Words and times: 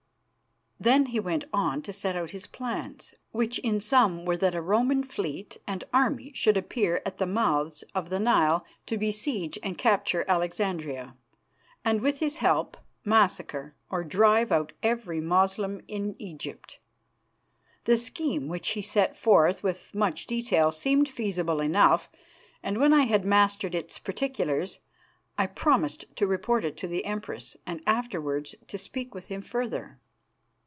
Then 0.83 1.05
he 1.05 1.19
went 1.19 1.43
on 1.53 1.83
to 1.83 1.93
set 1.93 2.15
out 2.15 2.31
his 2.31 2.47
plans, 2.47 3.13
which 3.29 3.59
in 3.59 3.79
sum 3.81 4.25
were 4.25 4.35
that 4.37 4.55
a 4.55 4.61
Roman 4.63 5.03
fleet 5.03 5.57
and 5.67 5.83
army 5.93 6.31
should 6.33 6.57
appear 6.57 7.03
at 7.05 7.19
the 7.19 7.27
mouths 7.27 7.83
of 7.93 8.09
the 8.09 8.19
Nile 8.19 8.65
to 8.87 8.97
besiege 8.97 9.59
and 9.61 9.77
capture 9.77 10.25
Alexandria, 10.27 11.15
and, 11.85 12.01
with 12.01 12.17
his 12.17 12.37
help, 12.37 12.77
massacre 13.05 13.75
or 13.91 14.03
drive 14.03 14.51
out 14.51 14.71
every 14.81 15.21
Moslem 15.21 15.81
in 15.87 16.15
Egypt. 16.17 16.79
The 17.83 17.95
scheme, 17.95 18.47
which 18.47 18.69
he 18.69 18.81
set 18.81 19.15
forth 19.15 19.61
with 19.61 19.93
much 19.93 20.25
detail, 20.25 20.71
seemed 20.71 21.07
feasible 21.07 21.59
enough, 21.61 22.09
and 22.63 22.79
when 22.79 22.91
I 22.91 23.03
had 23.03 23.23
mastered 23.23 23.75
its 23.75 23.99
particulars 23.99 24.79
I 25.37 25.45
promised 25.45 26.05
to 26.15 26.25
report 26.25 26.65
it 26.65 26.75
to 26.77 26.87
the 26.87 27.05
Empress, 27.05 27.55
and 27.67 27.83
afterwards 27.85 28.55
to 28.67 28.79
speak 28.79 29.13
with 29.13 29.27
him 29.27 29.43
further. 29.43 29.99